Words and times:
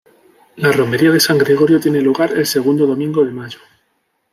La 0.55 0.71
romería 0.71 1.11
de 1.11 1.19
San 1.19 1.37
Gregorio 1.37 1.79
tiene 1.79 2.01
lugar 2.01 2.31
el 2.31 2.47
segundo 2.47 2.87
domingo 2.87 3.23
de 3.23 3.31
mayo. 3.33 3.59